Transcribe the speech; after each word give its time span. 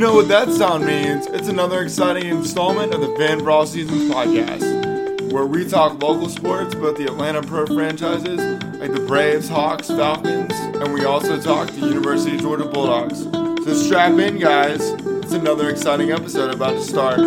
know 0.00 0.14
what 0.14 0.28
that 0.28 0.50
sound 0.50 0.86
means. 0.86 1.26
It's 1.26 1.48
another 1.48 1.82
exciting 1.82 2.24
installment 2.24 2.94
of 2.94 3.02
the 3.02 3.14
Fan 3.16 3.40
for 3.40 3.50
All 3.50 3.66
Seasons 3.66 4.10
podcast, 4.10 5.30
where 5.30 5.44
we 5.44 5.68
talk 5.68 6.02
local 6.02 6.30
sports, 6.30 6.74
both 6.74 6.96
the 6.96 7.04
Atlanta 7.04 7.42
pro 7.42 7.66
franchises, 7.66 8.40
like 8.80 8.94
the 8.94 9.04
Braves, 9.06 9.46
Hawks, 9.46 9.88
Falcons, 9.88 10.54
and 10.54 10.94
we 10.94 11.04
also 11.04 11.38
talk 11.38 11.68
the 11.72 11.86
University 11.86 12.36
of 12.36 12.40
Georgia 12.40 12.64
Bulldogs. 12.64 13.24
So 13.24 13.74
strap 13.74 14.18
in, 14.18 14.38
guys. 14.38 14.80
It's 14.80 15.32
another 15.32 15.68
exciting 15.68 16.12
episode 16.12 16.54
about 16.54 16.76
to 16.76 16.82
start 16.82 17.18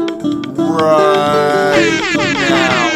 right 0.57 2.01
now. 2.23 2.89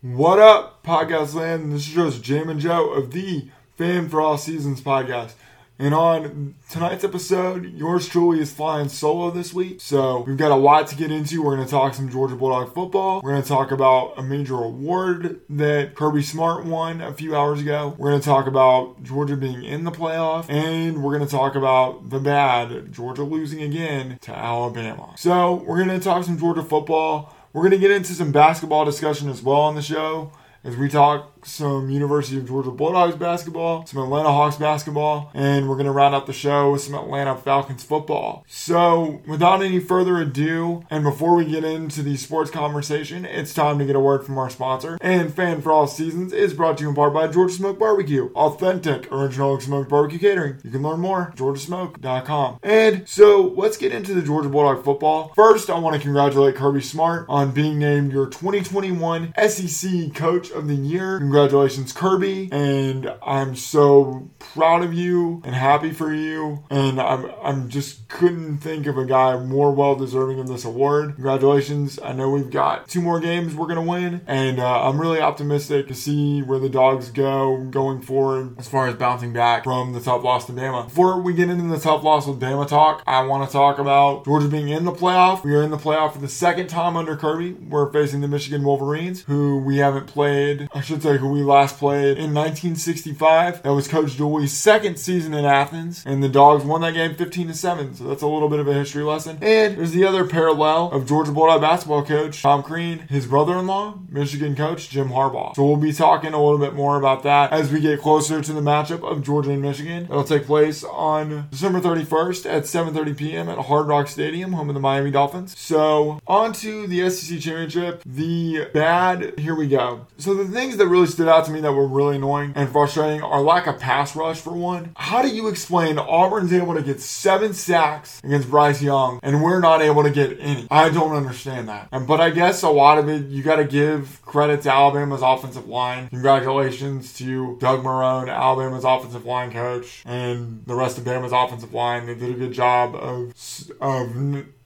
What 0.00 0.38
up, 0.38 0.82
podcast 0.82 1.34
land? 1.34 1.74
This 1.74 1.86
is 1.88 1.94
just 1.94 2.22
Jam 2.22 2.48
and 2.48 2.58
Joe 2.58 2.88
of 2.88 3.10
the 3.10 3.50
Fan 3.80 4.10
for 4.10 4.20
All 4.20 4.36
Seasons 4.36 4.82
podcast. 4.82 5.32
And 5.78 5.94
on 5.94 6.54
tonight's 6.68 7.02
episode, 7.02 7.72
yours 7.72 8.06
truly 8.06 8.38
is 8.38 8.52
flying 8.52 8.90
solo 8.90 9.30
this 9.30 9.54
week. 9.54 9.80
So 9.80 10.20
we've 10.20 10.36
got 10.36 10.50
a 10.50 10.54
lot 10.54 10.88
to 10.88 10.96
get 10.96 11.10
into. 11.10 11.42
We're 11.42 11.56
going 11.56 11.66
to 11.66 11.70
talk 11.70 11.94
some 11.94 12.10
Georgia 12.10 12.36
Bulldog 12.36 12.74
football. 12.74 13.22
We're 13.24 13.30
going 13.30 13.42
to 13.42 13.48
talk 13.48 13.70
about 13.70 14.18
a 14.18 14.22
major 14.22 14.56
award 14.56 15.40
that 15.48 15.94
Kirby 15.94 16.20
Smart 16.20 16.66
won 16.66 17.00
a 17.00 17.14
few 17.14 17.34
hours 17.34 17.62
ago. 17.62 17.94
We're 17.96 18.10
going 18.10 18.20
to 18.20 18.26
talk 18.26 18.46
about 18.46 19.02
Georgia 19.02 19.34
being 19.34 19.64
in 19.64 19.84
the 19.84 19.92
playoff. 19.92 20.50
And 20.50 21.02
we're 21.02 21.16
going 21.16 21.26
to 21.26 21.34
talk 21.34 21.54
about 21.54 22.10
the 22.10 22.18
bad, 22.20 22.92
Georgia 22.92 23.22
losing 23.22 23.62
again 23.62 24.18
to 24.20 24.36
Alabama. 24.36 25.14
So 25.16 25.54
we're 25.54 25.82
going 25.82 25.98
to 25.98 26.04
talk 26.04 26.22
some 26.24 26.38
Georgia 26.38 26.62
football. 26.62 27.34
We're 27.54 27.62
going 27.62 27.72
to 27.72 27.78
get 27.78 27.92
into 27.92 28.12
some 28.12 28.30
basketball 28.30 28.84
discussion 28.84 29.30
as 29.30 29.42
well 29.42 29.62
on 29.62 29.74
the 29.74 29.80
show 29.80 30.32
as 30.64 30.76
we 30.76 30.90
talk 30.90 31.29
some 31.44 31.90
University 31.90 32.38
of 32.38 32.46
Georgia 32.46 32.70
Bulldogs 32.70 33.16
basketball, 33.16 33.86
some 33.86 34.02
Atlanta 34.02 34.30
Hawks 34.30 34.56
basketball, 34.56 35.30
and 35.34 35.68
we're 35.68 35.76
going 35.76 35.86
to 35.86 35.92
round 35.92 36.14
out 36.14 36.26
the 36.26 36.32
show 36.32 36.72
with 36.72 36.82
some 36.82 36.94
Atlanta 36.94 37.36
Falcons 37.36 37.84
football. 37.84 38.44
So, 38.48 39.20
without 39.26 39.62
any 39.62 39.80
further 39.80 40.18
ado, 40.18 40.84
and 40.90 41.04
before 41.04 41.34
we 41.34 41.44
get 41.44 41.64
into 41.64 42.02
the 42.02 42.16
sports 42.16 42.50
conversation, 42.50 43.24
it's 43.24 43.54
time 43.54 43.78
to 43.78 43.84
get 43.84 43.96
a 43.96 44.00
word 44.00 44.24
from 44.24 44.38
our 44.38 44.50
sponsor. 44.50 44.98
And 45.00 45.32
Fan 45.34 45.62
for 45.62 45.72
All 45.72 45.86
Seasons 45.86 46.32
is 46.32 46.54
brought 46.54 46.78
to 46.78 46.84
you 46.84 46.90
in 46.90 46.94
part 46.94 47.14
by 47.14 47.28
Georgia 47.28 47.54
Smoke 47.54 47.78
Barbecue, 47.78 48.30
authentic 48.34 49.10
original 49.12 49.60
smoked 49.60 49.90
barbecue 49.90 50.18
catering. 50.18 50.58
You 50.62 50.70
can 50.70 50.82
learn 50.82 51.00
more 51.00 51.28
at 51.28 51.36
georgiasmoke.com. 51.36 52.58
And 52.62 53.08
so, 53.08 53.54
let's 53.56 53.76
get 53.76 53.92
into 53.92 54.14
the 54.14 54.22
Georgia 54.22 54.48
Bulldog 54.48 54.84
football. 54.84 55.32
First, 55.34 55.70
I 55.70 55.78
want 55.78 55.96
to 55.96 56.02
congratulate 56.02 56.56
Kirby 56.56 56.80
Smart 56.82 57.26
on 57.28 57.52
being 57.52 57.78
named 57.78 58.12
your 58.12 58.26
2021 58.26 59.34
SEC 59.48 60.14
Coach 60.14 60.50
of 60.50 60.68
the 60.68 60.74
Year. 60.74 61.18
Congratulations, 61.30 61.92
Kirby. 61.92 62.48
And 62.50 63.14
I'm 63.24 63.54
so 63.54 64.28
proud 64.40 64.82
of 64.82 64.92
you 64.92 65.40
and 65.44 65.54
happy 65.54 65.92
for 65.92 66.12
you. 66.12 66.64
And 66.70 67.00
I'm, 67.00 67.30
I'm 67.40 67.68
just 67.68 68.08
couldn't 68.08 68.58
think 68.58 68.88
of 68.88 68.98
a 68.98 69.04
guy 69.04 69.36
more 69.38 69.70
well 69.70 69.94
deserving 69.94 70.40
of 70.40 70.48
this 70.48 70.64
award. 70.64 71.14
Congratulations. 71.14 72.00
I 72.02 72.14
know 72.14 72.30
we've 72.30 72.50
got 72.50 72.88
two 72.88 73.00
more 73.00 73.20
games 73.20 73.54
we're 73.54 73.68
going 73.68 73.76
to 73.76 73.88
win. 73.88 74.22
And 74.26 74.58
uh, 74.58 74.88
I'm 74.88 75.00
really 75.00 75.20
optimistic 75.20 75.86
to 75.86 75.94
see 75.94 76.42
where 76.42 76.58
the 76.58 76.68
dogs 76.68 77.10
go 77.10 77.62
going 77.70 78.00
forward 78.02 78.58
as 78.58 78.66
far 78.66 78.88
as 78.88 78.96
bouncing 78.96 79.32
back 79.32 79.62
from 79.62 79.92
the 79.92 80.00
tough 80.00 80.24
loss 80.24 80.46
to 80.46 80.52
Bama. 80.52 80.88
Before 80.88 81.20
we 81.20 81.32
get 81.32 81.48
into 81.48 81.68
the 81.68 81.78
tough 81.78 82.02
loss 82.02 82.26
with 82.26 82.40
Bama 82.40 82.66
talk, 82.66 83.04
I 83.06 83.22
want 83.22 83.48
to 83.48 83.52
talk 83.52 83.78
about 83.78 84.24
Georgia 84.24 84.48
being 84.48 84.68
in 84.68 84.84
the 84.84 84.90
playoff. 84.90 85.44
We 85.44 85.54
are 85.54 85.62
in 85.62 85.70
the 85.70 85.76
playoff 85.76 86.14
for 86.14 86.18
the 86.18 86.28
second 86.28 86.66
time 86.66 86.96
under 86.96 87.16
Kirby. 87.16 87.52
We're 87.52 87.92
facing 87.92 88.20
the 88.20 88.26
Michigan 88.26 88.64
Wolverines, 88.64 89.22
who 89.22 89.58
we 89.58 89.76
haven't 89.76 90.08
played, 90.08 90.68
I 90.74 90.80
should 90.80 91.04
say, 91.04 91.19
who 91.20 91.28
we 91.28 91.42
last 91.42 91.78
played 91.78 92.18
in 92.18 92.34
1965. 92.34 93.62
That 93.62 93.74
was 93.74 93.86
Coach 93.86 94.16
Dooley's 94.16 94.52
second 94.52 94.98
season 94.98 95.34
in 95.34 95.44
Athens, 95.44 96.02
and 96.04 96.22
the 96.22 96.28
Dogs 96.28 96.64
won 96.64 96.80
that 96.80 96.94
game 96.94 97.14
15 97.14 97.48
to 97.48 97.54
7. 97.54 97.94
So 97.94 98.04
that's 98.04 98.22
a 98.22 98.26
little 98.26 98.48
bit 98.48 98.58
of 98.58 98.68
a 98.68 98.74
history 98.74 99.02
lesson. 99.02 99.38
And 99.42 99.76
there's 99.76 99.92
the 99.92 100.04
other 100.04 100.26
parallel 100.26 100.90
of 100.90 101.06
Georgia 101.06 101.32
Bulldog 101.32 101.60
basketball 101.60 102.04
coach 102.04 102.42
Tom 102.42 102.62
Crean, 102.62 103.00
his 103.08 103.26
brother-in-law, 103.26 103.98
Michigan 104.08 104.56
coach 104.56 104.88
Jim 104.90 105.10
Harbaugh. 105.10 105.54
So 105.54 105.64
we'll 105.64 105.76
be 105.76 105.92
talking 105.92 106.32
a 106.32 106.42
little 106.42 106.58
bit 106.58 106.74
more 106.74 106.96
about 106.96 107.22
that 107.24 107.52
as 107.52 107.70
we 107.70 107.80
get 107.80 108.00
closer 108.00 108.40
to 108.40 108.52
the 108.52 108.60
matchup 108.60 109.08
of 109.08 109.22
Georgia 109.22 109.50
and 109.50 109.62
Michigan. 109.62 110.06
That'll 110.08 110.24
take 110.24 110.46
place 110.46 110.82
on 110.84 111.48
December 111.50 111.80
31st 111.80 112.46
at 112.46 112.64
7:30 112.64 113.16
p.m. 113.16 113.48
at 113.48 113.58
Hard 113.58 113.86
Rock 113.86 114.08
Stadium, 114.08 114.52
home 114.52 114.68
of 114.68 114.74
the 114.74 114.80
Miami 114.80 115.10
Dolphins. 115.10 115.58
So 115.58 116.20
on 116.26 116.52
to 116.54 116.86
the 116.86 117.08
SEC 117.10 117.40
championship. 117.40 118.02
The 118.06 118.68
bad. 118.72 119.38
Here 119.38 119.54
we 119.54 119.68
go. 119.68 120.06
So 120.18 120.34
the 120.34 120.44
things 120.44 120.76
that 120.76 120.86
really 120.86 121.06
stood 121.10 121.28
out 121.28 121.44
to 121.46 121.50
me 121.50 121.60
that 121.60 121.72
were 121.72 121.86
really 121.86 122.16
annoying 122.16 122.52
and 122.54 122.68
frustrating 122.68 123.22
are 123.22 123.40
lack 123.40 123.66
of 123.66 123.78
pass 123.78 124.14
rush 124.16 124.40
for 124.40 124.52
one. 124.52 124.92
How 124.96 125.22
do 125.22 125.28
you 125.28 125.48
explain 125.48 125.98
Auburn's 125.98 126.52
able 126.52 126.74
to 126.74 126.82
get 126.82 127.00
seven 127.00 127.52
sacks 127.52 128.20
against 128.24 128.50
Bryce 128.50 128.82
Young 128.82 129.20
and 129.22 129.42
we're 129.42 129.60
not 129.60 129.82
able 129.82 130.02
to 130.02 130.10
get 130.10 130.38
any? 130.40 130.66
I 130.70 130.88
don't 130.90 131.14
understand 131.14 131.68
that. 131.68 131.88
And 131.92 132.06
but 132.06 132.20
I 132.20 132.30
guess 132.30 132.62
a 132.62 132.70
lot 132.70 132.98
of 132.98 133.08
it 133.08 133.26
you 133.26 133.42
got 133.42 133.56
to 133.56 133.64
give 133.64 134.20
credit 134.22 134.62
to 134.62 134.72
Alabama's 134.72 135.22
offensive 135.22 135.68
line. 135.68 136.08
Congratulations 136.08 137.12
to 137.14 137.56
Doug 137.58 137.82
Marrone, 137.82 138.28
Alabama's 138.28 138.84
offensive 138.84 139.24
line 139.24 139.52
coach, 139.52 140.02
and 140.04 140.64
the 140.66 140.74
rest 140.74 140.98
of 140.98 141.04
Bama's 141.04 141.32
offensive 141.32 141.74
line. 141.74 142.06
They 142.06 142.14
did 142.14 142.30
a 142.30 142.38
good 142.38 142.52
job 142.52 142.94
of 142.94 143.34
of 143.80 144.14